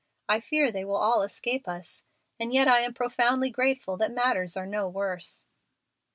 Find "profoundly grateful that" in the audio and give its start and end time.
2.95-4.11